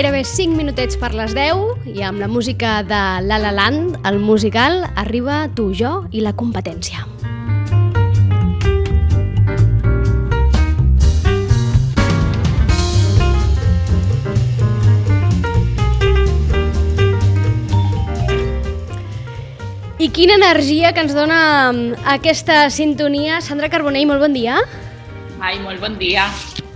[0.00, 4.16] Gairebé 5 minutets per les 10 i amb la música de La La Land, el
[4.16, 7.09] musical, arriba Tu, jo i la competència.
[20.00, 21.40] I quina energia que ens dona
[21.74, 23.42] mm, aquesta sintonia.
[23.44, 24.54] Sandra Carbonell, molt bon dia.
[25.44, 26.24] Ai, molt bon dia.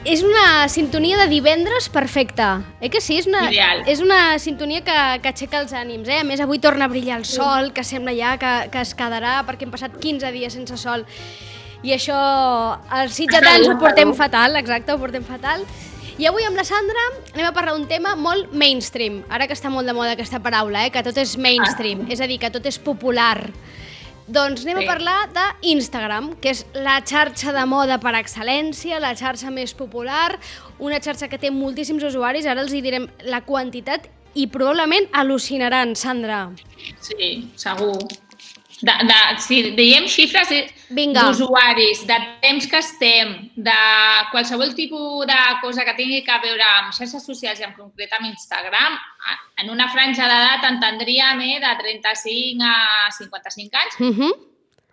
[0.04, 3.16] És una sintonia de divendres perfecta, eh que sí?
[3.16, 3.80] És una, Ideal.
[3.88, 6.20] és una sintonia que, que aixeca els ànims, eh?
[6.20, 9.38] A més, avui torna a brillar el sol, que sembla ja que, que es quedarà,
[9.48, 11.08] perquè hem passat 15 dies sense sol.
[11.80, 12.20] I això,
[13.00, 15.64] els sitjatans ho portem fatal, exacte, ho portem fatal.
[16.18, 19.70] I avui amb la Sandra anem a parlar d'un tema molt mainstream, ara que està
[19.72, 20.92] molt de moda aquesta paraula, eh?
[20.94, 23.48] que tot és mainstream, és a dir, que tot és popular.
[24.26, 24.84] Doncs anem Sí.
[24.84, 30.38] a parlar d'Instagram, que és la xarxa de moda per excel·lència, la xarxa més popular,
[30.78, 35.94] una xarxa que té moltíssims usuaris, ara els hi direm la quantitat i probablement al·lucinaran,
[35.94, 36.52] Sandra.
[37.00, 37.98] Sí, segur.
[38.84, 40.50] De, de, si diem xifres
[40.92, 41.22] Vinga.
[41.24, 43.76] d'usuaris, de temps que estem, de
[44.32, 48.28] qualsevol tipus de cosa que tingui que veure amb xarxes socials i en concret amb
[48.28, 48.98] Instagram,
[49.62, 54.32] en una franja d'edat entendríem eh, de 35 a 55 anys, Uh -huh.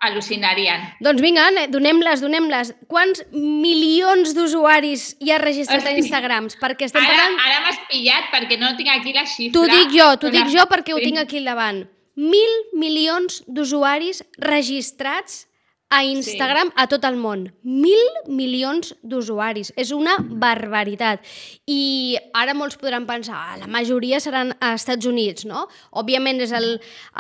[0.01, 0.81] al·lucinarien.
[0.99, 2.73] Doncs vinga, donem-les, donem-les.
[2.87, 5.91] Quants milions d'usuaris hi ha registrat a.
[5.91, 6.57] Instagrams?
[6.57, 7.39] Perquè estem Ara, parlant...
[7.45, 9.53] ara m'has pillat perquè no tinc aquí la xifra.
[9.53, 11.83] T'ho dic jo, t'ho dic jo perquè ho tinc aquí al davant.
[12.15, 15.45] Mil milions d'usuaris registrats
[15.91, 17.43] a Instagram a tot el món.
[17.67, 17.99] Mil
[18.31, 19.73] milions d'usuaris.
[19.75, 21.19] És una barbaritat.
[21.67, 25.65] I ara molts podran pensar, ah, la majoria seran a Estats Units, no?
[25.91, 26.69] Òbviament és el,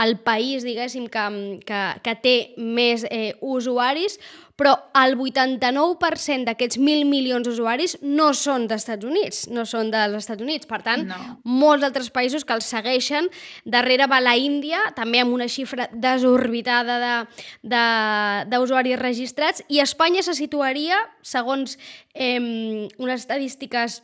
[0.05, 1.25] el país, diguéssim, que,
[1.67, 4.17] que, que té més eh, usuaris,
[4.61, 10.43] però el 89% d'aquests mil milions d'usuaris no són d'Estats Units, no són dels Estats
[10.45, 10.67] Units.
[10.69, 11.39] Per tant, No.
[11.43, 13.25] molts altres països que els segueixen.
[13.65, 17.27] Darrere va la Índia, també amb una xifra desorbitada de-
[17.63, 21.79] de- d'usuaris de, registrats, i Espanya se situaria, segons
[22.13, 24.03] eh, unes estadístiques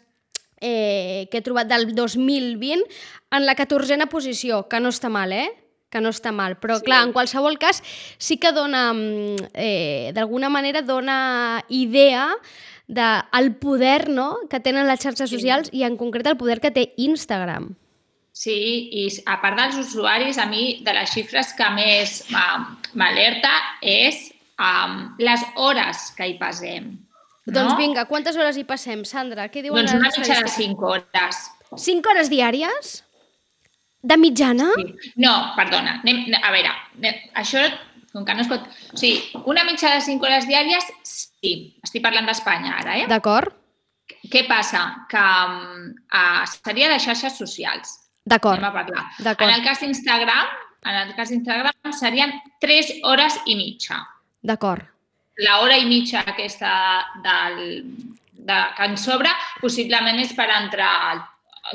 [0.60, 2.82] eh, que he trobat del 2020,
[3.30, 5.52] en la catorzena posició, que no està mal, eh?
[5.90, 6.84] Que no està mal, però Sí.
[6.86, 7.82] clar, en qualsevol cas
[8.18, 12.36] sí que dona, mm, eh, d'alguna manera dona idea
[12.88, 14.38] del poder no?
[14.50, 15.36] que tenen les xarxes Sí.
[15.38, 17.76] socials i en concret el poder que té Instagram.
[18.32, 23.50] Sí, i a part dels usuaris, a mi de les xifres que més m'ha- m'alerta
[23.82, 26.98] és um, les hores que hi passem.
[27.46, 27.54] No?
[27.54, 29.50] Doncs vinga, quantes hores hi passem, Sandra?
[29.50, 30.54] Què diuen Doncs una mitja de estadístiques?
[30.56, 31.52] 5 hores.
[31.78, 33.04] 5 hores diàries?
[34.08, 34.70] De mitjana?
[34.78, 35.12] Sí.
[35.24, 37.64] No, perdona, anem, a veure, anem, això
[38.14, 38.64] com que no es pot...
[38.94, 41.54] O sigui, una mitja de 5 hores diàries, sí.
[41.86, 43.08] Estic parlant d'Espanya ara, eh?
[43.12, 43.54] D'acord,
[44.32, 44.82] Què passa?
[45.12, 47.98] Que uh, seria de xarxes socials.
[48.28, 49.04] d'acord, Anem a parlar.
[49.36, 50.48] En el cas d'Instagram,
[50.88, 54.00] en el cas d'Instagram serien 3 hores i mitja.
[54.42, 54.84] d'acord.
[55.44, 56.72] La hora i mitja aquesta
[57.24, 57.84] del,
[58.32, 59.32] de, que ens sobra
[59.62, 61.20] possiblement és per entrar al,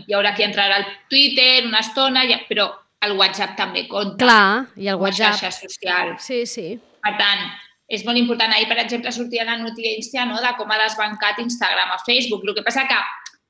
[0.06, 2.70] hi haurà qui entrarà al Twitter una estona, però
[3.03, 4.25] el WhatsApp també compta.
[4.25, 5.34] Clar, i el WhatsApp.
[5.41, 6.14] xarxa social.
[6.19, 6.80] Sí, sí.
[7.03, 7.41] Per tant,
[7.88, 8.52] és molt important.
[8.54, 12.44] Ahir, per exemple, sortia la notícia no, de com ha desbancat Instagram a Facebook.
[12.47, 13.00] El que passa que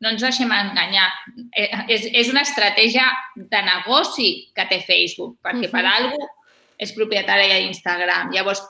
[0.00, 1.08] no ens deixem enganyar.
[1.54, 3.04] Eh, És, és una estratègia
[3.36, 5.92] de negoci que té Facebook, perquè per Mhm.
[5.92, 6.26] alguna
[6.78, 8.32] és propietària d'Instagram.
[8.32, 8.62] Llavors,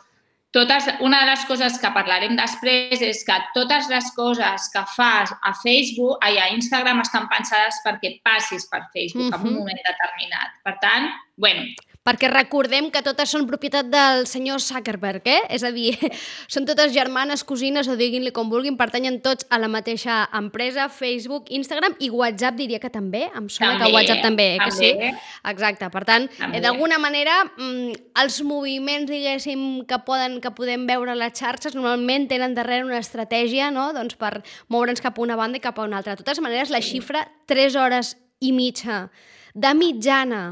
[0.53, 5.33] totes, una de les coses que parlarem després és que totes les coses que fas
[5.43, 9.47] a Facebook, ai, a Instagram estan pensades perquè passis per Facebook en Mhm.
[9.49, 10.53] un moment determinat.
[10.63, 11.63] Per tant, bueno,
[12.03, 15.39] Perquè recordem que totes són propietat del senyor Zuckerberg, eh?
[15.55, 15.93] És a dir,
[16.53, 21.53] són totes germanes, cosines o diguin-li com vulguin, pertanyen tots a la mateixa empresa, Facebook,
[21.55, 24.91] Instagram i WhatsApp diria que també, em sona que També, WhatsApp també, eh, que sí?
[24.91, 25.13] també.
[25.53, 26.59] Exacte, per tant, També.
[26.59, 27.95] eh, d'alguna manera, mm,
[28.25, 32.99] els moviments, diguéssim, que, poden, que podem veure a les xarxes normalment tenen darrere una
[32.99, 33.93] estratègia no?
[33.95, 36.17] doncs per moure'ns cap a una banda i cap a una altra.
[36.17, 39.07] De totes maneres, la xifra 3 hores i mitja
[39.55, 40.43] de mitjana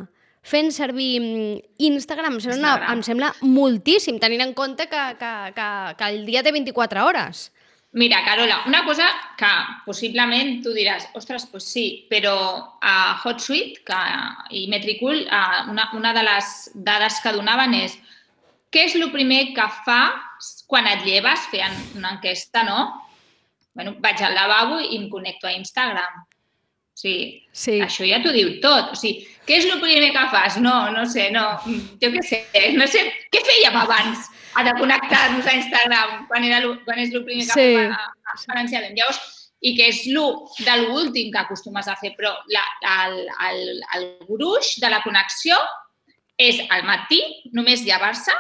[0.43, 1.57] fent servir mm,
[1.91, 2.99] Instagram, em sembla, una, Instagram.
[2.99, 7.51] em sembla moltíssim, tenint en compte que, que, que, que el dia té 24 hores.
[7.93, 9.51] Mira, Carola, una cosa que
[9.85, 12.37] possiblement tu diràs, ostres, doncs sí, però
[12.81, 13.99] a HotSuite que,
[14.55, 17.99] i Metricool, eh, una, una de les dades que donaven és
[18.71, 20.03] què és el primer que fa
[20.71, 22.83] quan et lleves, feien una enquesta, no?
[23.75, 26.25] bueno, vaig al lavabo i em connecto a Instagram.
[27.01, 27.79] O sigui, Sí.
[27.81, 28.91] això ja t'ho diu tot.
[28.93, 30.59] O sigui, què és el primer que fas?
[30.61, 31.59] No, no sé, no.
[31.97, 32.45] Jo què sé,
[32.77, 33.07] no sé.
[33.33, 37.47] Què fèiem abans a de connectar-nos a Instagram quan, era lo, quan és el primer
[37.47, 37.75] que Sí.
[37.77, 38.65] a, a, a?
[38.69, 39.21] Llavors,
[39.63, 42.65] i que és lo, de l'últim que acostumes a fer, però la,
[43.07, 45.57] el, el, el gruix de la connexió
[46.37, 47.21] és al matí,
[47.53, 48.33] només llevar-se,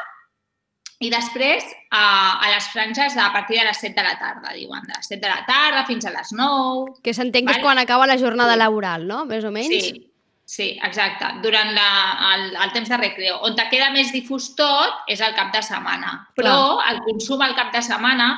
[1.00, 4.82] i després a, a les franges a partir de les 7 de la tarda, diuen,
[4.85, 7.00] de les 7 de la tarda fins a les 9.
[7.02, 8.58] Que s'entén que és quan acaba la jornada Sí.
[8.61, 9.25] laboral, no?
[9.25, 9.87] Més o menys.
[9.88, 10.12] Sí,
[10.44, 11.32] sí, exacte.
[11.43, 11.88] Durant la,
[12.35, 13.38] el, el temps de recreo.
[13.49, 16.29] On te queda més difús tot és el cap de setmana.
[16.37, 18.35] Però el consum al cap de setmana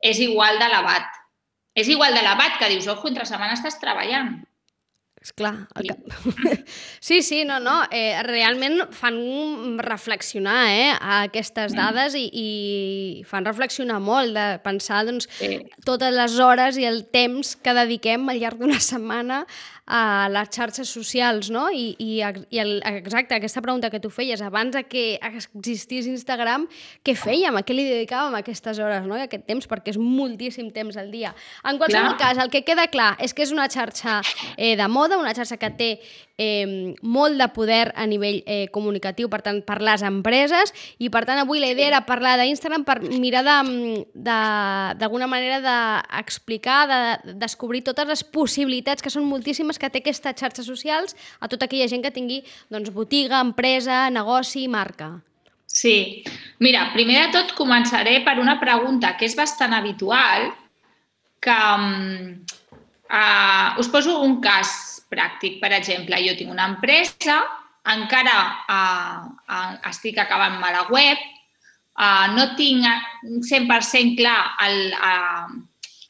[0.00, 1.10] és igual d'elevat.
[1.74, 4.44] És igual d'elevat que dius, ojo, entre setmana estàs treballant.
[5.26, 5.66] Esclar.
[5.74, 5.88] El Sí.
[5.90, 6.66] cap...
[7.00, 7.80] sí, sí, no, no.
[7.90, 9.16] Eh, realment fan
[9.82, 11.76] reflexionar eh, a aquestes Mm.
[11.80, 15.58] dades i, i fan reflexionar molt de pensar doncs, Sí.
[15.84, 19.42] totes les hores i el temps que dediquem al llarg d'una setmana
[19.86, 21.68] a les xarxes socials, no?
[21.70, 22.18] I, i,
[22.50, 26.66] i el, exacte, aquesta pregunta que tu feies, abans de que existís Instagram,
[27.06, 27.54] què fèiem?
[27.54, 29.16] A què li dedicàvem aquestes hores, no?
[29.16, 31.30] I aquest temps, perquè és moltíssim temps al dia.
[31.64, 32.34] En qualsevol Clar.
[32.34, 34.20] cas, el que queda clar és que és una xarxa
[34.56, 35.90] eh, de moda, una xarxa que té
[36.36, 41.22] eh, molt de poder a nivell eh, comunicatiu, per tant, per les empreses, i per
[41.24, 47.34] tant, avui la idea era parlar d'Instagram per mirar de- de- d'alguna manera d'explicar, de,
[47.38, 51.88] descobrir totes les possibilitats, que són moltíssimes, que té aquestes xarxes socials a tota aquella
[51.90, 52.42] gent que tingui
[52.72, 55.16] doncs, botiga, empresa, negoci, marca.
[55.66, 56.24] Sí.
[56.62, 60.48] Mira, primer de tot començaré per una pregunta que és bastant habitual,
[61.42, 61.58] que
[63.12, 64.70] uh, us poso un cas
[65.12, 65.60] pràctic.
[65.60, 67.42] Per exemple, jo tinc una empresa,
[67.92, 68.36] encara
[68.66, 71.20] uh, uh, estic acabant-me la web,
[72.00, 72.86] uh, no tinc
[73.46, 75.46] 100% clar el, uh,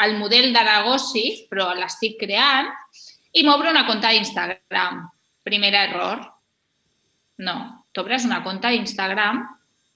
[0.07, 2.71] el model de negoci, però l'estic creant,
[3.37, 5.03] i m'obro una compte d'Instagram.
[5.47, 6.23] Primer error.
[7.45, 7.57] No,
[7.93, 9.43] t'obres una compte d'Instagram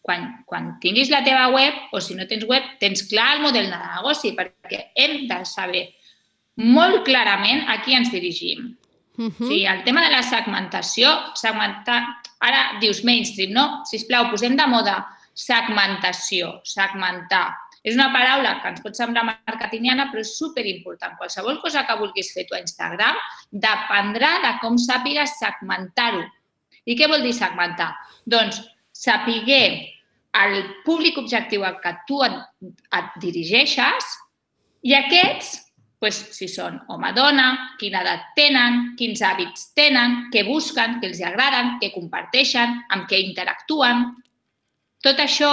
[0.04, 3.70] quan, quan tinguis la teva web o si no tens web, tens clar el model
[3.72, 5.86] de negoci perquè hem de saber
[6.60, 8.68] molt clarament a qui ens dirigim.
[8.68, 8.80] Uh
[9.20, 9.28] Mm.
[9.28, 9.48] -huh.
[9.48, 12.06] Sí, el tema de la segmentació, segmentar,
[12.38, 13.82] ara dius mainstream, no?
[13.84, 17.54] Si plau, posem de moda segmentació, segmentar.
[17.80, 21.14] És una paraula que ens pot semblar marketingiana, però és superimportant.
[21.16, 23.16] Qualsevol cosa que vulguis fer tu a Instagram
[23.50, 26.26] dependrà de com sàpigues segmentar-ho.
[26.84, 27.94] I què vol dir segmentar?
[28.28, 28.60] Doncs
[28.92, 29.64] sapiguer
[30.44, 32.36] el públic objectiu al que tu et,
[32.98, 34.12] et dirigeixes
[34.86, 35.56] i aquests,
[36.00, 41.76] doncs, si són home-dona, quina edat tenen, quins hàbits tenen, què busquen, què els agraden,
[41.80, 44.06] què comparteixen, amb què interactuen.
[45.04, 45.52] Tot això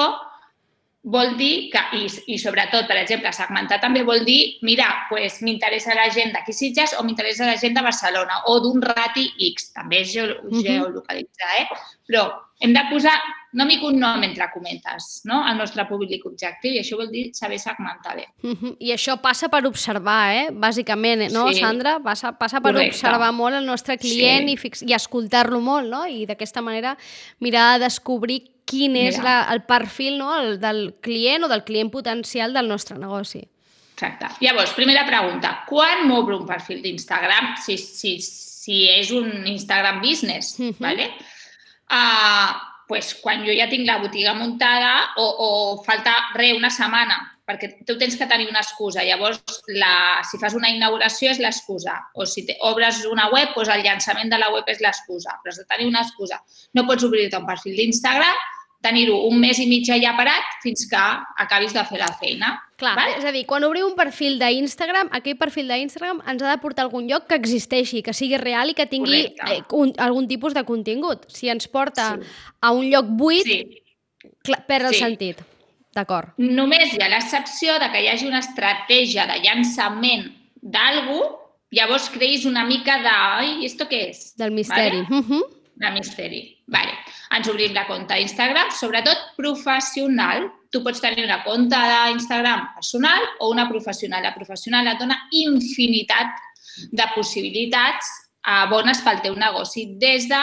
[1.07, 5.95] vol dir que, i, i sobretot, per exemple, segmentar també vol dir, mira, pues, m'interessa
[5.95, 10.01] la gent d'aquí Sitges o m'interessa la gent de Barcelona o d'un rati X, també
[10.03, 11.67] és geo, geolocalitzar, eh?
[12.07, 12.25] Però
[12.59, 13.13] hem de posar
[13.57, 17.61] nom i cognom entre cometes, no?, al nostre públic objectiu i això vol dir saber
[17.61, 18.27] segmentar bé.
[18.43, 18.75] Uh -huh.
[18.79, 20.49] I això passa per observar, eh?
[20.51, 21.29] bàsicament, eh?
[21.31, 21.59] no, Sí.
[21.61, 21.99] Sandra?
[22.03, 22.95] Passa, passa per Correcte.
[22.97, 24.71] observar molt el nostre client Sí.
[24.85, 26.05] i, i escoltar-lo molt, no?
[26.05, 26.97] I d'aquesta manera
[27.39, 29.23] mirar de descobrir quin és Mira.
[29.23, 30.33] la, el perfil no?
[30.37, 33.41] el, del client o del client potencial del nostre negoci.
[33.97, 34.27] Exacte.
[34.45, 35.63] Llavors, primera pregunta.
[35.65, 37.55] Quan m'obro un perfil d'Instagram?
[37.63, 40.75] Si, si, si és un Instagram business, Mhm.
[40.79, 41.07] ¿vale?
[41.89, 42.53] Uh,
[42.87, 47.69] pues quan jo ja tinc la botiga muntada o, o falta re una setmana, perquè
[47.87, 49.03] tu tens que tenir una excusa.
[49.07, 51.95] Llavors, la, si fas una inauguració és l'excusa.
[52.15, 55.39] O si te, obres una web, doncs el llançament de la web és l'excusa.
[55.41, 56.41] Però has de tenir una excusa.
[56.75, 58.35] No pots obrir-te un perfil d'Instagram,
[58.87, 61.03] tenir-ho un mes i mig allà parat fins que
[61.43, 62.53] acabis de fer la feina.
[62.77, 63.15] Clar, Vale?
[63.17, 66.83] és a dir, quan obriu un perfil d'Instagram, aquell perfil d'Instagram ens ha de portar
[66.83, 70.53] a algun lloc que existeixi, que sigui real i que tingui eh, un, algun tipus
[70.53, 71.25] de contingut.
[71.27, 72.27] Si ens porta Sí.
[72.61, 73.81] a un lloc buit, Sí.
[74.43, 74.99] clar, perd el Sí.
[74.99, 75.41] sentit.
[75.97, 76.29] D'acord.
[76.37, 80.27] Només hi ha l'excepció de que hi hagi una estratègia de llançament
[80.61, 81.23] d'algú,
[81.71, 83.09] llavors creïs una mica de...
[83.09, 84.35] Ai, esto què és?
[84.37, 85.01] Del misteri.
[85.09, 85.21] Vale?
[85.21, 85.43] Uh -huh.
[85.77, 86.41] De misteri.
[86.73, 86.93] Vale.
[87.37, 90.47] Ens obrim la compte d'Instagram, sobretot professional.
[90.73, 94.23] Tu pots tenir una compte d'Instagram personal o una professional.
[94.25, 96.33] La professional et dona infinitat
[96.91, 98.09] de possibilitats
[98.47, 100.41] eh, bones pel teu negoci, des de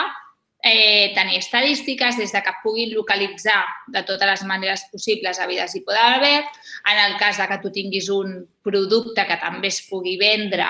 [0.65, 5.85] eh, tenir estadístiques, des de que puguin localitzar de totes les maneres possibles, havides i
[5.85, 6.41] poder haver,
[6.89, 10.67] en el cas de que tu tinguis un producte que també es pugui vendre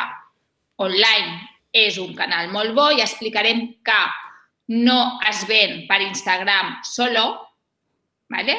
[0.82, 1.38] online,
[1.74, 4.00] és un canal molt bo i explicarem que
[4.68, 7.40] no es ven per Instagram solo,
[8.28, 8.56] ¿vale?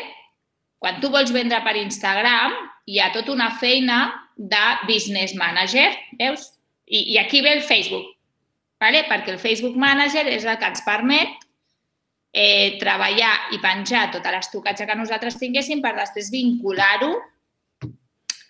[0.78, 2.54] Quan tu vols vendre per Instagram,
[2.86, 6.52] hi ha tota una feina de Business Manager, veus?
[6.86, 8.06] I, i aquí ve el Facebook,
[8.80, 9.06] ¿vale?
[9.10, 11.32] perquè el Facebook Manager és el que ens permet
[12.36, 17.10] eh, treballar i penjar tota l'estocatge que nosaltres tinguéssim per després vincular-ho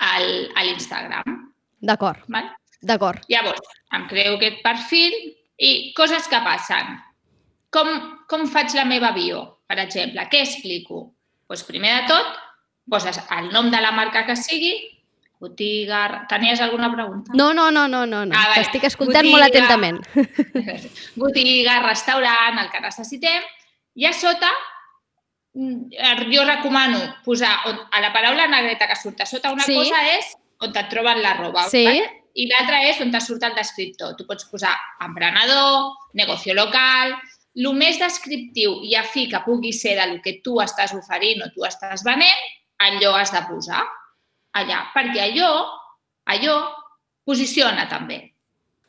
[0.04, 1.40] al, a l'Instagram.
[1.80, 2.26] D'acord.
[2.28, 2.52] Vale?
[2.86, 3.24] D'acord.
[3.32, 5.16] Llavors, em creo aquest perfil
[5.56, 6.98] i coses que passen.
[7.76, 7.90] Com,
[8.32, 10.24] com faig la meva bio, per exemple?
[10.32, 11.02] Què explico?
[11.50, 12.38] Doncs primer de tot,
[12.90, 14.72] poses el nom de la marca que sigui,
[15.44, 16.26] botiga...
[16.32, 17.34] Tenies alguna pregunta?
[17.36, 18.24] No, no, no, no, no.
[18.26, 18.38] no.
[18.38, 18.54] Ah.
[18.56, 19.36] T'estic escoltant Botiga.
[19.36, 20.00] molt atentament.
[21.22, 23.44] botiga, restaurant, el que necessitem.
[24.00, 24.50] I a sota,
[25.60, 29.76] mm, jo recomano posar on, a la paraula negreta que surt a sota una Sí.
[29.76, 31.68] cosa és on et troben la roba.
[31.70, 31.86] Sí.
[31.86, 32.08] Vale?
[32.36, 34.16] I l'altra és on te surt el descriptor.
[34.18, 37.18] Tu pots posar emprenedor, negocio local...
[37.56, 41.64] El més descriptiu i afí que pugui ser del que tu estàs oferint o tu
[41.64, 42.42] estàs venent,
[42.84, 43.84] allò has de posar
[44.56, 45.52] allà, perquè allò,
[46.32, 46.58] allò
[47.26, 48.22] posiciona també.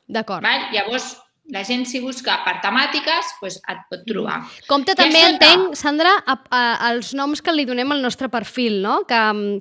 [0.07, 0.47] D'acord.
[0.75, 1.15] Llavors,
[1.51, 4.41] la gent si busca per temàtiques, doncs et pot trobar.
[4.71, 8.81] Compte I també, entenc, Sandra, a, a, els noms que li donem al nostre perfil,
[8.83, 9.01] no?
[9.09, 9.61] Que, mm,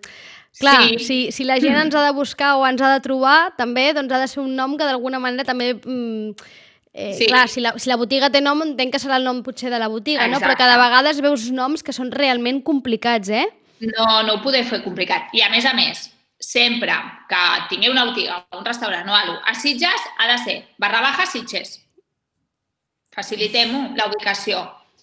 [0.61, 0.99] clar, Sí.
[1.05, 4.13] si, si la gent ens ha de buscar o ens ha de trobar, també doncs,
[4.13, 5.73] ha de ser un nom que d'alguna manera també...
[5.75, 6.63] Mm,
[6.95, 7.25] eh, Sí.
[7.27, 9.79] Clar, si la, si la botiga té nom, entenc que serà el nom potser de
[9.81, 10.39] la botiga, no?
[10.39, 10.63] Però Exacte.
[10.63, 13.45] cada vegada es veus noms que són realment complicats, eh?
[13.83, 15.27] No, no ho podeu fer complicat.
[15.35, 16.05] I a més a més,
[16.39, 16.95] sempre
[17.27, 21.01] que tingueu una botiga un restaurant o alguna cosa, a Sitges ha de ser barra
[21.01, 21.81] baja Sitges.
[23.15, 24.61] Facilitem-ho, la ubicació.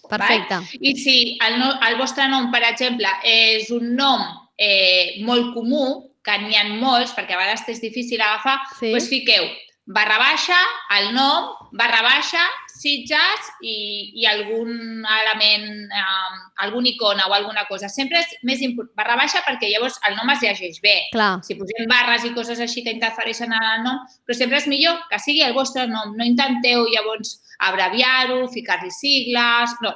[0.09, 0.53] Perfecte.
[0.59, 0.65] Val?
[0.81, 4.21] I si el, no, el vostre nom, per exemple, és un nom
[4.57, 8.91] eh, molt comú, que n'hi ha molts, perquè a vegades és difícil agafar, Sí.
[8.93, 9.45] doncs fiqueu
[9.85, 10.57] barra baixa,
[10.97, 17.89] el nom, barra baixa, Sitges i, i algun element, eh, algun icona o alguna cosa.
[17.91, 20.95] Sempre és més important, barra baixa perquè llavors el nom es llegeix bé.
[21.13, 21.37] Clar.
[21.45, 25.03] Si posem barres i coses així que interfereixen en el nom, però sempre és millor
[25.11, 26.15] que sigui el vostre nom.
[26.17, 29.93] No intenteu llavors abreviar-ho, ficar-li sigles, no.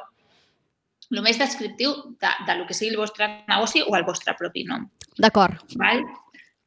[1.07, 4.65] El més descriptiu de, de lo que sigui el vostre negoci o el vostre propi
[4.67, 4.89] nom.
[5.17, 5.63] D'acord.
[5.79, 6.03] Val?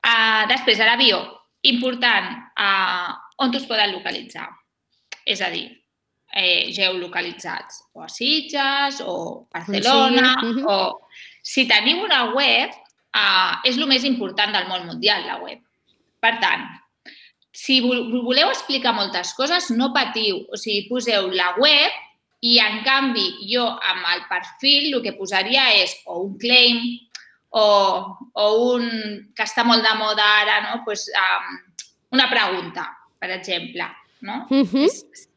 [0.01, 1.21] Uh, després, a la bio,
[1.63, 4.49] important, uh, on us poden localitzar.
[5.27, 5.69] És a dir,
[6.33, 10.67] eh, geolocalitzats o a Sitges o Barcelona Sí, mhm.
[10.67, 11.07] o...
[11.43, 12.71] Si teniu una web,
[13.17, 15.63] uh, és el més important del món mundial, la web.
[16.21, 16.67] Per tant,
[17.51, 20.45] si vol- voleu explicar moltes coses, no patiu.
[20.53, 21.91] O sigui, poseu la web
[22.41, 26.85] i, en canvi, jo amb el perfil el que posaria és o un claim
[27.51, 28.87] o, o un
[29.35, 30.83] que està molt de moda ara, no?
[30.85, 31.57] pues, um,
[32.17, 32.87] una pregunta,
[33.19, 33.89] per exemple.
[34.21, 34.45] No?
[34.51, 34.85] Mhm.
[34.85, 35.29] és,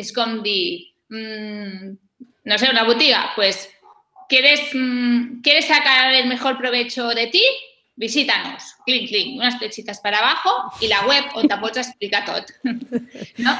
[0.00, 1.90] és com dir, mm,
[2.48, 3.68] no sé, una botiga, pues,
[4.28, 7.44] ¿quieres, mm, ¿quieres sacar el mejor provecho de ti?
[7.94, 8.74] Visítanos.
[8.86, 12.50] Clink, clink, unes fletxites per abajo i la web on te pots explicar tot.
[13.42, 13.52] No?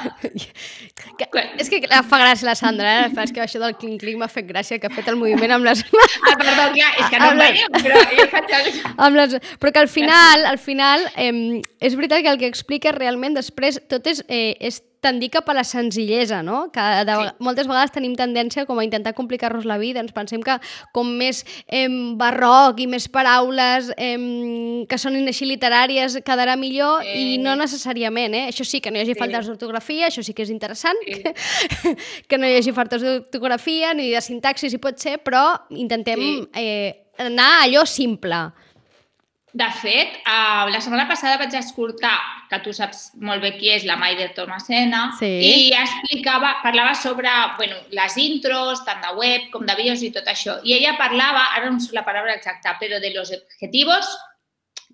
[1.19, 1.27] Que,
[1.59, 3.09] és que la fa gràcia la Sandra, eh?
[3.25, 5.83] És que això del clink-clink m'ha fet gràcia, que ha fet el moviment amb les...
[5.87, 8.71] Ah, perdó, clar, és que no em veieu, però jo faig el...
[9.09, 9.37] amb les...
[9.63, 13.81] Però que al final, al final, eh, és veritat que el que explica realment després
[13.91, 16.69] tot és, eh, és tendir cap a la senzillesa, no?
[16.71, 17.31] Que de, Sí.
[17.43, 20.55] moltes vegades tenim tendència com a intentar complicar-nos la vida, ens pensem que
[20.95, 24.15] com més eh, barroc i més paraules eh,
[24.87, 27.17] que són així literàries quedarà millor Eh.
[27.21, 28.49] i no necessàriament, eh?
[28.49, 29.19] Això sí, que no hi hagi Sí.
[29.19, 31.23] faltes d'ortografia, això sí que és interessant, Sí.
[31.23, 31.35] que,
[32.29, 36.49] que no hi hagi faltes d'ortografia ni de sintaxi si pot ser, però intentem Sí.
[36.55, 38.53] eh, anar a allò simple.
[39.55, 42.17] De fet, uh, la setmana passada vaig escoltar,
[42.49, 45.27] que tu saps molt bé qui és, la Maider Tomasena, Sí.
[45.29, 47.29] i explicava, parlava sobre
[47.59, 50.59] bueno, les intros, tant de web com de vídeos i tot això.
[50.65, 54.09] I ella parlava, ara no sé la paraula exacta, però de los objetivos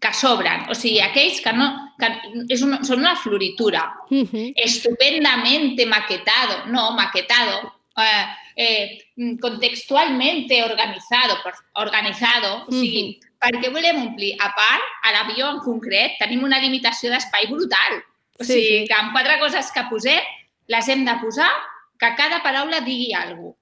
[0.00, 1.68] que sobren, o sigui, aquells que no...
[1.98, 2.06] Que
[2.54, 4.52] és una, són una floritura, Mhm.
[4.54, 11.36] estupendamente maquetado, no, maquetado, eh, eh, contextualmente organizado,
[11.74, 14.34] organizado, o sigui, per què volem omplir?
[14.40, 18.02] A part, a l'avió en concret tenim una limitació d'espai brutal.
[18.38, 18.84] O Sí, sigui, sí.
[18.86, 20.20] que amb quatre coses que posem
[20.68, 21.50] les hem de posar
[21.98, 23.57] que cada paraula digui alguna cosa.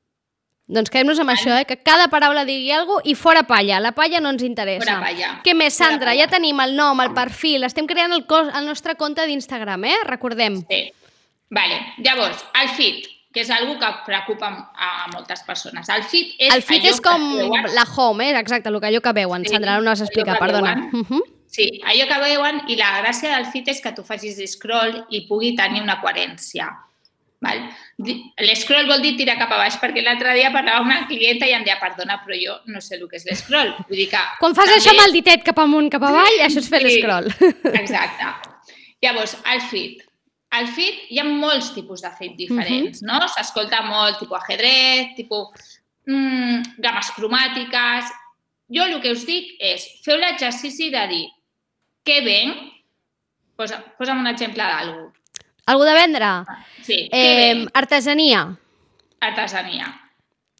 [0.66, 1.64] Doncs quedem-nos amb això, eh?
[1.64, 3.78] que cada paraula digui alguna cosa i fora palla.
[3.78, 4.82] La palla no ens interessa.
[4.82, 5.28] Fora palla.
[5.46, 6.14] Què més, Sandra?
[6.18, 10.00] Ja tenim el nom, el perfil, estem creant el, cos, el nostre compte d'Instagram, eh?
[10.08, 10.58] Recordem.
[10.66, 10.80] Sí.
[11.54, 11.78] Vale.
[12.02, 15.86] Llavors, el fit, que és algo que preocupa a moltes persones.
[15.92, 18.34] El fit és el fit és com veuen, la home, eh?
[18.40, 19.46] exacte, el que allò que veuen.
[19.46, 20.74] Sí, Sandra, ara no has allò explicat, perdona.
[20.74, 20.90] veuen.
[20.90, 21.22] Uh -huh.
[21.46, 25.26] Sí, allò que veuen i la gràcia del fit és que tu facis scroll i
[25.28, 26.66] pugui tenir una coherència.
[27.44, 27.60] Val?
[28.40, 31.54] L'escroll vol dir tirar cap a baix, perquè l'altre dia parlava amb una clienta i
[31.56, 33.74] em deia, perdona, però jo no sé el que és l'escroll.
[33.88, 34.22] Vull dir que...
[34.40, 34.80] Quan fas també...
[34.80, 37.30] això amb el ditet cap amunt, cap avall, això és fer sí, l'escroll.
[37.82, 38.30] Exacte.
[39.04, 40.04] Llavors, el fit.
[40.56, 43.20] Al fit hi ha molts tipus de fit diferents, uh -huh.
[43.20, 43.28] no?
[43.28, 48.14] S'escolta molt, tipus ajedrez, tipus mm, games cromàtiques...
[48.68, 51.26] Jo el que us dic és, feu l'exercici de dir
[52.02, 52.56] què venc,
[53.54, 55.12] posa, posa'm un exemple d'algú.
[55.66, 56.30] Algú de vendre?
[56.82, 58.46] Sí, eh, Artesania.
[59.20, 59.88] Artesania.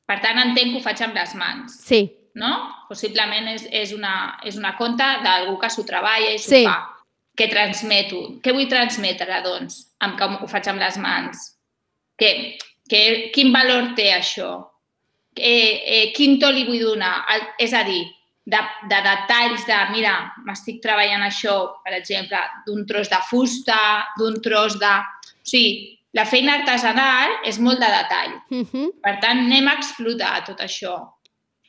[0.07, 1.79] Per tant, entenc que ho faig amb les mans.
[1.87, 2.01] Sí.
[2.39, 2.51] No?
[2.91, 6.63] Possiblement és, és, una, és una conta d'algú que s'ho treballa i s'ho sí.
[6.67, 6.79] fa.
[7.37, 8.23] Què transmeto?
[8.43, 11.43] Què vull transmetre, doncs, amb que ho faig amb les mans?
[12.19, 12.31] Que,
[12.89, 13.03] que,
[13.35, 14.51] quin valor té això?
[15.37, 17.13] Eh, eh, quin to li vull donar?
[17.35, 18.03] El, és a dir,
[18.47, 20.15] de, de detalls de, mira,
[20.47, 23.79] m'estic treballant això, per exemple, d'un tros de fusta,
[24.19, 24.95] d'un tros de...
[25.37, 28.39] O sigui, la feina artesanal és molt de detall.
[28.51, 28.87] Uh -huh.
[29.03, 30.95] Per tant, anem a explotar tot això.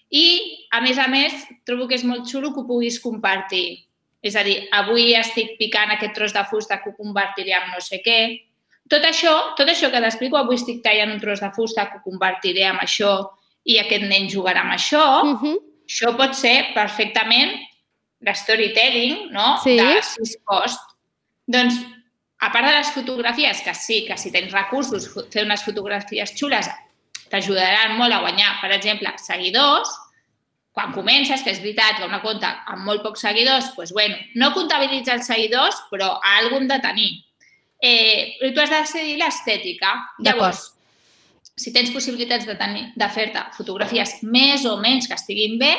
[0.10, 1.34] I, a més a més,
[1.66, 3.84] trobo que és molt xulo que ho puguis compartir.
[4.22, 7.82] És a dir, avui estic picant aquest tros de fusta que ho convertiré en no
[7.82, 8.40] sé què.
[8.88, 12.10] Tot això, tot això que t'explico, avui estic tallant un tros de fusta que ho
[12.10, 13.30] convertiré en això
[13.66, 15.58] i aquest nen jugarà amb això, uh -huh.
[15.88, 17.56] Això pot ser perfectament
[18.36, 19.56] storytelling, no?
[19.64, 19.78] Sí.
[19.80, 20.82] De sis cost.
[21.48, 21.78] Doncs,
[22.44, 26.68] a part de les fotografies, que sí, que si tens recursos, fer unes fotografies xules
[27.32, 29.90] t'ajudaran molt a guanyar, per exemple, seguidors,
[30.78, 34.54] quan comences, que és veritat que una compte amb molt pocs seguidors, doncs, bueno, no
[34.56, 37.12] comptabilitza els seguidors, però algun de tenir.
[37.82, 39.94] Eh, tu has de decidir l'estètica.
[40.26, 40.77] Llavors,
[41.68, 45.74] si tens possibilitats de, tenir, de fer-te fotografies més o menys que estiguin bé,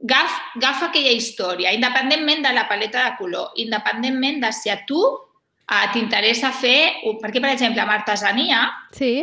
[0.00, 5.02] agaf, agafa aquella història, independentment de la paleta de color, independentment de si a tu
[5.04, 6.78] eh, t'interessa fer...
[7.20, 8.62] Perquè, per exemple, amb artesania,
[8.96, 9.18] sí.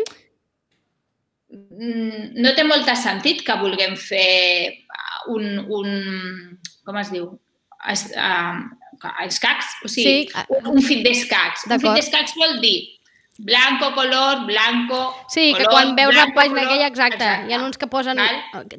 [1.49, 4.83] Mm, no té molt sentit que vulguem fer
[5.33, 5.89] un, un
[6.85, 7.31] com es diu?
[7.89, 8.61] Es, uh,
[9.25, 10.45] escacs, o sigui, sí.
[10.59, 11.65] un, un fit d'escacs.
[11.71, 12.77] Un fit d'escacs vol dir
[13.39, 15.15] blanco, color, blanco...
[15.29, 17.77] Sí, color, que quan veus blanco, la pàgina color, aquella, exacte, exacte, hi ha uns
[17.77, 18.17] que posen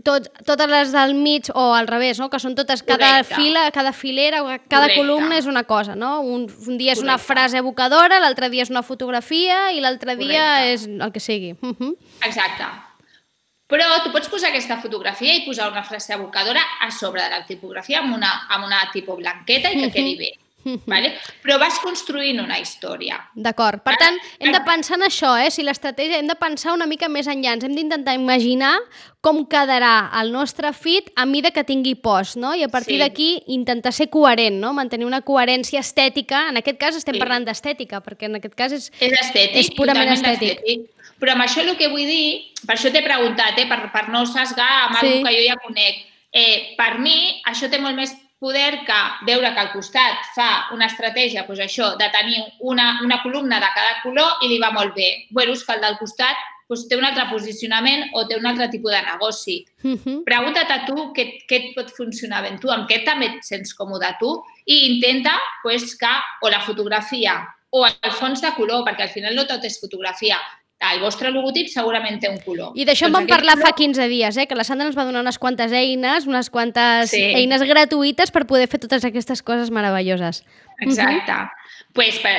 [0.04, 2.28] tot, totes les del mig o al revés, no?
[2.28, 3.34] que són totes, cada Correcte.
[3.36, 4.96] fila, cada filera, cada Correcte.
[4.98, 6.20] columna és una cosa, no?
[6.20, 7.32] Un, un dia és una Correcte.
[7.34, 11.52] frase evocadora, l'altre dia és una fotografia i l'altre dia és el que sigui.
[11.62, 11.94] Uh -huh.
[12.24, 12.64] Exacte.
[13.68, 17.44] Però tu pots posar aquesta fotografia i posar una frase evocadora a sobre de la
[17.44, 19.92] tipografia amb una, amb una tipus blanqueta i que Mhm.
[19.92, 20.32] quedi bé.
[20.86, 21.14] Vale?
[21.42, 23.16] Però vas construint una història.
[23.34, 23.80] D'acord.
[23.84, 25.50] Per tant, hem de pensar en això, eh?
[25.54, 27.54] Si l'estratègia hem de pensar una mica més enllà.
[27.56, 28.74] Ens hem d'intentar imaginar
[29.24, 32.54] com quedarà el nostre fit a mida que tingui post, no?
[32.54, 33.00] I a partir Sí.
[33.00, 34.72] d'aquí intentar ser coherent, no?
[34.74, 36.48] Mantenir una coherència estètica.
[36.50, 37.20] En aquest cas estem Sí.
[37.20, 38.92] parlant d'estètica, perquè en aquest cas és...
[39.00, 39.56] És estètic.
[39.56, 40.90] És purament totalment estètic.
[41.18, 44.26] Però amb això el que vull dir, per això t'he preguntat, eh, per, per no
[44.26, 45.06] sesgar amb Sí.
[45.06, 45.22] sí.
[45.24, 49.60] que jo ja conec, eh, per mi això té molt més poder que veure que
[49.60, 54.44] al costat fa una estratègia, doncs això, de tenir una, una columna de cada color
[54.44, 55.10] i li va molt bé.
[55.34, 58.92] Veus que el del costat doncs, té un altre posicionament o té un altre tipus
[58.92, 59.58] de negoci.
[59.82, 60.24] Uh -huh.
[60.24, 63.74] Pregunta't a tu què, què et pot funcionar ben tu, amb què també et sents
[63.74, 69.02] còmode tu i intenta pues, que o la fotografia o el fons de color, perquè
[69.02, 70.38] al final no tot és fotografia,
[70.80, 72.70] el vostre logotip segurament té un color.
[72.78, 74.46] I d'això en Doncs vam aquest parlar fa color- 15 dies, eh?
[74.46, 77.20] que la Sandra ens va donar unes quantes eines, unes quantes Sí.
[77.34, 80.44] eines gratuïtes per poder fer totes aquestes coses meravelloses.
[80.80, 81.32] Exacte.
[81.92, 82.30] pues, per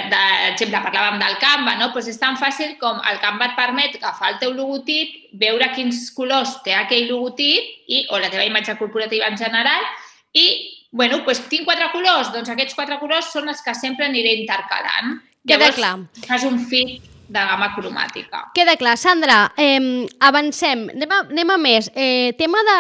[0.48, 1.92] exemple, parlàvem del Canva, no?
[1.92, 6.12] pues és tan fàcil com el Canva et permet agafar el teu logotip, veure quins
[6.16, 9.84] colors té aquell logotip i, o la teva imatge corporativa en general
[10.32, 14.36] i, bueno, pues, tinc quatre colors, doncs aquests quatre colors són els que sempre aniré
[14.40, 15.20] intercalant.
[15.46, 15.98] Queda clar.
[16.28, 18.40] fas un fit de gamma cromàtica.
[18.58, 18.98] Queda clar.
[18.98, 20.88] Sandra, eh, avancem.
[20.96, 21.92] Anem a, anem a més.
[21.96, 22.78] Eh, tema de,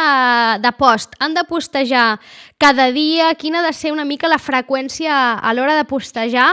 [0.63, 1.13] de post.
[1.21, 2.19] Han de postejar
[2.57, 3.29] cada dia?
[3.37, 6.49] Quina ha de ser una mica la freqüència a l'hora de postejar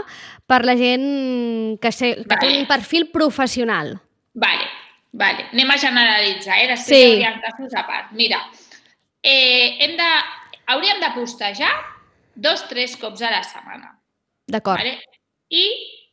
[0.46, 2.60] per la gent que, sé, que té Vale.
[2.60, 3.96] un perfil professional?
[4.34, 4.68] Vale,
[5.12, 5.48] vale.
[5.56, 6.68] Anem a generalitzar, eh?
[6.74, 7.02] Després Sí.
[7.16, 8.12] hi hauria casos a part.
[8.12, 8.42] Mira,
[9.22, 10.10] eh, hem de,
[10.66, 11.72] hauríem de postejar
[12.34, 13.94] dos, tres cops a la setmana.
[14.46, 14.78] D'acord.
[14.84, 15.00] Vale?
[15.48, 15.64] I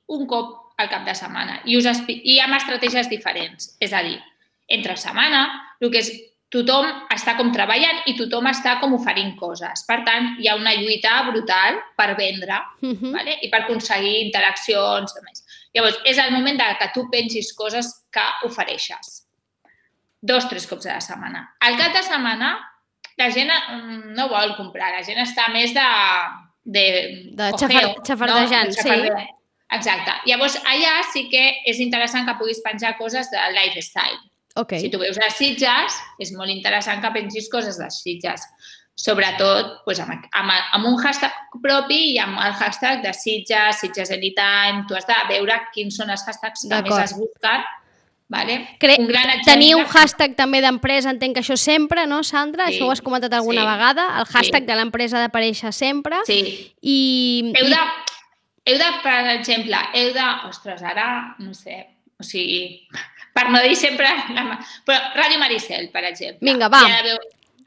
[0.08, 1.62] un cop al cap de setmana.
[1.66, 3.76] I, us I amb estratègies diferents.
[3.80, 4.20] És a dir,
[4.68, 5.48] entre setmana,
[5.82, 6.12] el que és
[6.54, 9.86] tothom està com treballant i tothom està com oferint coses.
[9.88, 13.12] Per tant, hi ha una lluita brutal per vendre Uh -huh.
[13.14, 13.38] vale?
[13.42, 15.14] i per aconseguir interaccions.
[15.18, 15.44] i Més.
[15.74, 19.28] Llavors, és el moment de que tu pensis coses que ofereixes.
[20.22, 21.56] Dos, tres cops a la setmana.
[21.60, 22.60] Al cap de setmana,
[23.18, 25.82] la gent mm, no vol comprar, la gent està més de...
[26.66, 26.84] De,
[27.36, 28.90] De xafar- xafardejant, de sí.
[29.76, 30.14] Exacte.
[30.30, 34.20] Llavors, allà sí que és interessant que puguis penjar coses de lifestyle.
[34.56, 34.76] Ok.
[34.78, 38.46] Si tu veus les Sitges, és molt interessant que pengis coses de Sitges.
[38.94, 41.34] Sobretot pues, amb, amb, amb un hashtag
[41.64, 44.86] propi i amb el hashtag de Sitges, Sitges Anytime.
[44.88, 47.66] Tu has de veure quins són els hashtags que més has buscat.
[48.34, 48.56] Vale?
[48.82, 52.68] Cre un gran Teniu un exemple- hashtag també d'empresa, entenc que això sempre, no, Sandra?
[52.68, 54.08] Sí, això ho has comentat alguna sí, vegada.
[54.22, 54.68] El hashtag sí.
[54.70, 56.22] de l'empresa ha d'aparèixer sempre.
[56.26, 56.40] Sí,
[56.82, 57.82] I, Heu i de,
[58.66, 60.28] heu de, per exemple, heu de...
[60.50, 61.82] Ostres, ara, no sé,
[62.20, 62.88] o sigui,
[63.34, 64.08] per no dir sempre...
[64.36, 66.46] La, però Ràdio Maricel, per exemple.
[66.48, 66.84] Vinga, va.
[66.88, 67.18] Ja veu,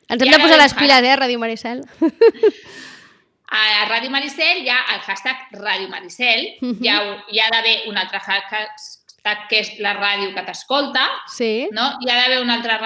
[0.09, 1.83] ens hem de posar les piles, eh, Ràdio Maricel?
[3.57, 6.79] a Ràdio Maricel hi ha el hashtag Ràdio Maricel, Mhm.
[6.83, 11.69] hi, ha, hi ha d'haver un altre hashtag que és la ràdio que t'escolta, Sí.
[11.73, 11.93] no?
[12.01, 12.79] hi ha d'haver un altre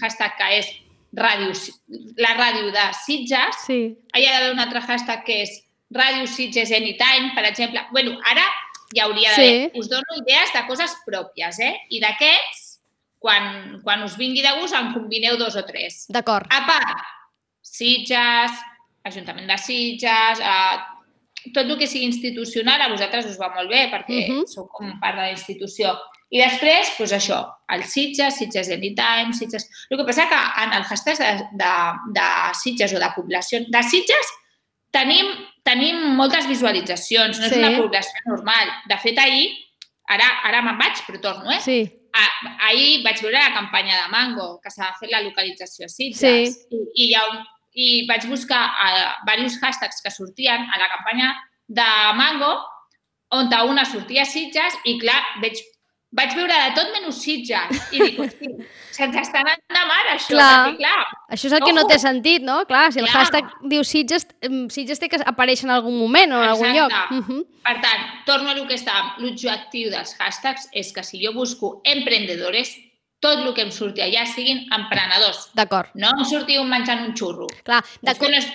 [0.00, 0.70] hashtag que és
[1.16, 1.52] ràdio,
[2.16, 3.96] la ràdio de Sitges, Sí.
[4.14, 5.62] hi ha d'haver un altre hashtag que és
[5.94, 7.80] Ràdio Sitges Anytime, per exemple.
[7.92, 8.44] bueno, ara
[8.94, 9.70] hi hauria d'haver...
[9.72, 9.78] Sí.
[9.78, 11.74] Us dono idees de coses pròpies, eh?
[11.90, 12.64] I d'aquests,
[13.18, 16.04] quan, quan us vingui de gust, en combineu dos o tres.
[16.08, 16.46] D'acord.
[16.50, 17.06] A part,
[17.62, 18.52] Sitges,
[19.06, 20.76] Ajuntament de Sitges, eh,
[21.54, 24.46] tot el que sigui institucional a vosaltres us va molt bé perquè Mhm.
[24.50, 25.92] sou com part de la institució.
[26.30, 27.38] I després, doncs això,
[27.70, 29.68] el Sitges, Sitges Anytime, Sitges...
[29.90, 31.72] El que passa que en el hashtag de, de,
[32.18, 33.60] de Sitges o de població...
[33.68, 34.32] De Sitges
[34.92, 35.26] tenim,
[35.64, 37.58] tenim moltes visualitzacions, no és Sí.
[37.58, 38.70] una població normal.
[38.88, 39.50] De fet, ahir,
[40.08, 41.60] ara, ara me'n vaig, però torno, eh?
[41.60, 41.92] Sí.
[42.14, 42.30] Ah,
[42.70, 46.54] ahir vaig veure la campanya de Mango, que s'ha fet la localització a Sitges.
[46.70, 46.76] Sí.
[46.76, 47.44] I, i, hi ha un,
[47.76, 51.34] I vaig buscar uh, diversos hashtags que sortien a la campanya
[51.68, 51.84] de
[52.16, 52.54] Mango,
[53.32, 55.60] on a una sortia a Sitges, i clar, veig,
[56.16, 57.80] vaig veure de tot menys Sitges.
[57.92, 58.48] I dic, hosti,
[58.96, 60.48] se'ns està anant de mar, això, Clar.
[60.66, 61.04] perquè clar,
[61.36, 61.90] Això és el que no Ojo.
[61.90, 62.60] té sentit, no?
[62.70, 63.20] Clar, si el Clar.
[63.20, 66.92] hashtag diu Sitges, em, Sitges té que aparèixer en algun moment o en algun lloc.
[67.10, 67.44] Uh -huh.
[67.66, 69.12] Per tant, torno a lo que estàvem.
[69.18, 72.76] L'objectiu dels hashtags és que si jo busco emprendedores,
[73.20, 75.50] tot el que em surti allà siguin emprenedors.
[75.54, 75.88] D'acord.
[75.94, 77.46] No em surti un menjant un xurro.
[77.64, 78.30] Clar, d'acord.
[78.30, 78.46] no és,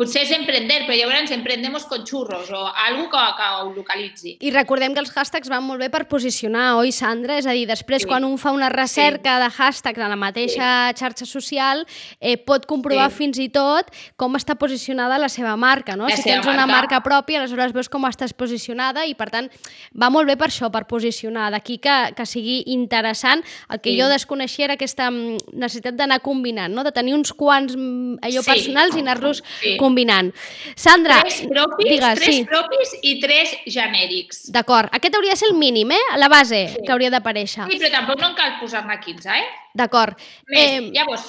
[0.00, 4.36] potser és emprender, però llavors emprendemos con churros o algo que, que ho localitzi.
[4.40, 7.36] I recordem que els hashtags van molt bé per posicionar, oi, Sandra?
[7.36, 8.08] És a dir, després, Sí.
[8.08, 11.84] quan un fa una recerca de hashtags a la mateixa xarxa social,
[12.18, 13.16] eh, pot comprovar Sí.
[13.18, 16.08] fins i tot com està posicionada la seva marca, no?
[16.08, 16.96] La si tens una marca.
[17.00, 19.50] marca pròpia, aleshores veus com estàs posicionada i, per tant,
[19.92, 21.50] va molt bé per això, per posicionar.
[21.52, 23.44] D'aquí que, que sigui interessant.
[23.68, 24.00] El que Sí.
[24.00, 26.84] jo desconeixia era aquesta mm, necessitat d'anar combinant, no?
[26.84, 28.50] de tenir uns quants mm, allò Sí.
[28.50, 29.76] personals i anar-los Sí.
[29.90, 30.30] Combinant.
[30.78, 32.44] Sandra, Tres propis, digues, tres sí.
[32.46, 34.44] propis i tres genèrics.
[34.54, 34.88] D'acord.
[34.96, 36.00] Aquest hauria de ser el mínim, eh?
[36.16, 36.84] La base Sí.
[36.86, 37.66] que hauria d'aparèixer.
[37.70, 39.44] Sí, però tampoc no en cal posar-ne 15, eh?
[39.74, 40.16] D'acord.
[40.48, 41.28] Eh, llavors,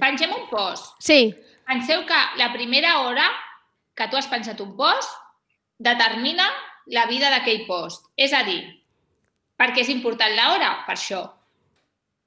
[0.00, 0.96] pengem un post.
[0.98, 1.34] sí,
[1.70, 3.28] Penseu que la primera hora
[3.94, 5.08] que tu has penjat un post
[5.78, 6.48] determina
[6.86, 8.06] la vida d'aquell post.
[8.16, 8.58] És a dir,
[9.56, 11.20] perquè és important l'hora, per això.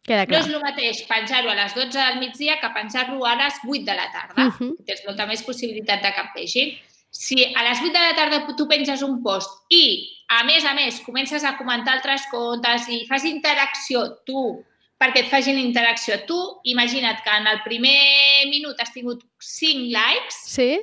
[0.03, 0.41] Queda No clar.
[0.41, 3.95] és el mateix penjar-ho a les 12 del migdia que penjar-lo a les 8 de
[3.95, 4.49] la tarda.
[4.49, 4.75] Mhm.
[4.85, 6.73] Tens molta més possibilitat de que et vegin.
[7.09, 10.73] Si a les 8 de la tarda tu penges un post i, a més a
[10.73, 14.63] més, comences a comentar altres comptes i fas interacció tu,
[14.99, 20.35] perquè et facin interacció tu, imagina't que en el primer minut has tingut 5 likes,
[20.47, 20.81] Sí?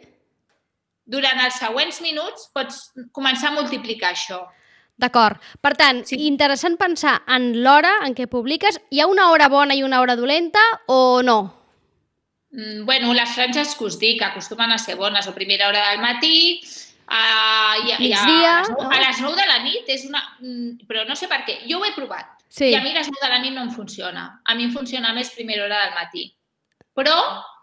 [1.05, 4.47] durant els següents minuts pots començar a multiplicar això.
[5.01, 5.41] D'acord.
[5.61, 6.19] Per tant, Sí.
[6.29, 8.81] interessant pensar en l'hora en què publiques.
[8.91, 11.39] Hi ha una hora bona i una hora dolenta o no?
[12.53, 16.01] Mm, bueno, les franges que us dic acostumen a ser bones, o primera hora del
[16.01, 16.61] matí,
[17.07, 18.91] a, i, i a, Migdia, a, les 9, no?
[18.91, 20.23] a les 9 de la nit és una...
[20.41, 21.61] mm, Però no sé per què.
[21.71, 22.27] Jo ho he provat.
[22.49, 22.67] Sí.
[22.71, 24.43] I a mi a les 9 de la nit no em funciona.
[24.45, 26.35] A mi em funciona més primera hora del matí.
[27.01, 27.17] Però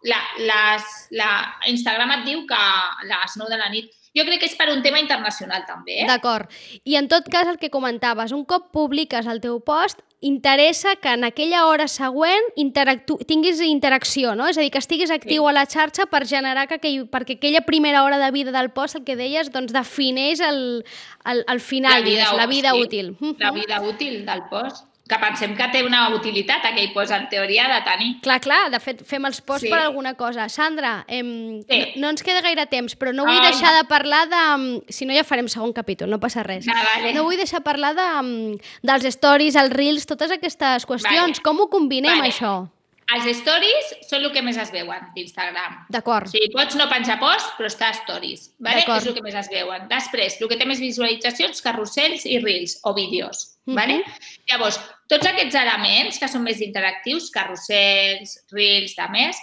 [0.08, 1.30] la, les, la
[1.69, 3.93] Instagram et diu que a les 9 de la nit...
[4.17, 6.08] Jo crec que és per un tema internacional també, eh?
[6.10, 6.50] D'acord.
[6.89, 11.12] I en tot cas, el que comentaves, un cop publiques el teu post, interessa que
[11.13, 14.47] en aquella hora següent interactu tinguis interacció, no?
[14.50, 15.50] És a dir, que estiguis actiu Sí.
[15.52, 18.95] a la xarxa per generar que aquell, perquè aquella primera hora de vida del post,
[18.95, 20.84] el que deies, doncs defineix el,
[21.26, 22.82] el, el final, La vida digues, la vida sí.
[22.82, 23.17] útil.
[23.38, 24.87] La vida útil del post.
[25.08, 28.10] Que pensem que té una utilitat aquell post, en teoria, de tenir.
[28.22, 29.70] Clar, clar, de fet, fem els posts Sí.
[29.70, 30.50] per alguna cosa.
[30.50, 31.80] Sandra, em, Sí.
[31.96, 33.78] no, no ens queda gaire temps, però no vull Ai, deixar no.
[33.78, 34.36] de parlar de...
[34.36, 36.67] em, Si no, ja farem segon capítol, no passa res.
[36.67, 37.13] Ah, vale.
[37.13, 41.39] No vull deixar parlar de, em, dels stories, els reels, totes aquestes qüestions.
[41.39, 41.43] Vale.
[41.43, 42.30] Com ho combinem, Vale.
[42.30, 42.70] això?
[43.15, 45.86] Els stories són el que més es veuen d'Instagram.
[45.89, 46.28] D'acord.
[46.28, 48.50] O sigui, pots no penjar post, però està a stories.
[48.60, 48.82] Vale?
[48.84, 49.86] És el que més es veuen.
[49.88, 53.54] Després, el que té més visualitzacions, carrusels i reels o vídeos.
[53.67, 53.76] Mhm.
[53.76, 54.04] vale?
[54.50, 59.38] Llavors, tots aquests elements que són més interactius, carrusels, reels, de més,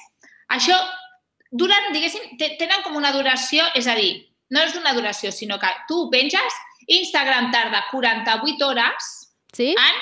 [0.48, 0.76] això
[1.50, 5.58] duren, diguéssim, te- tenen com una duració, és a dir, no és una duració, sinó
[5.58, 6.52] que tu penges
[6.86, 9.10] Instagram tarda 48 hores
[9.52, 9.70] Sí?
[9.70, 10.00] en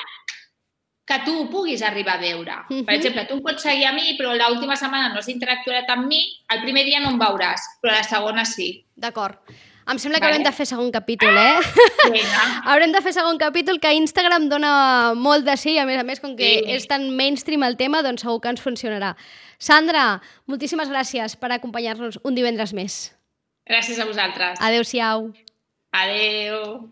[1.12, 2.54] que tu ho puguis arribar a veure.
[2.68, 2.84] Uh Mhm.
[2.86, 6.06] Per exemple, tu em pots seguir a mi, però l'última setmana no has interactuat amb
[6.06, 8.86] mi, el primer dia no em veuràs, però la segona sí.
[8.96, 9.36] D'acord.
[9.84, 10.34] Em sembla que Vale.
[10.36, 11.58] haurem de fer segon capítol, eh?
[12.12, 12.42] Vinga.
[12.70, 16.20] haurem de fer segon capítol que Instagram dona molt de sí, a més a més,
[16.20, 16.70] com que Sí.
[16.70, 19.16] és tan mainstream el tema, doncs segur que ens funcionarà.
[19.58, 23.12] Sandra, moltíssimes gràcies per acompanyar-nos un divendres més.
[23.68, 24.58] Gràcies a vosaltres.
[24.60, 25.32] Adéu-siau.
[25.92, 26.90] Adeu.